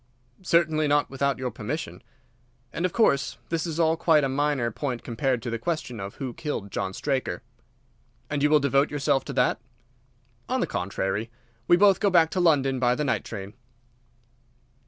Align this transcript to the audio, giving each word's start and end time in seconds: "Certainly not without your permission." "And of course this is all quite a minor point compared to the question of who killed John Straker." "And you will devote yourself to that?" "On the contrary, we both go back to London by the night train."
"Certainly 0.41 0.87
not 0.87 1.11
without 1.11 1.37
your 1.37 1.51
permission." 1.51 2.01
"And 2.73 2.87
of 2.87 2.91
course 2.91 3.37
this 3.49 3.67
is 3.67 3.79
all 3.79 3.95
quite 3.95 4.23
a 4.23 4.29
minor 4.29 4.71
point 4.71 5.03
compared 5.03 5.43
to 5.43 5.51
the 5.51 5.59
question 5.59 5.99
of 5.99 6.15
who 6.15 6.33
killed 6.33 6.71
John 6.71 6.95
Straker." 6.95 7.43
"And 8.27 8.41
you 8.41 8.49
will 8.49 8.59
devote 8.59 8.89
yourself 8.89 9.23
to 9.25 9.33
that?" 9.33 9.61
"On 10.49 10.59
the 10.59 10.65
contrary, 10.65 11.29
we 11.67 11.77
both 11.77 11.99
go 11.99 12.09
back 12.09 12.31
to 12.31 12.39
London 12.39 12.79
by 12.79 12.95
the 12.95 13.05
night 13.05 13.23
train." 13.23 13.53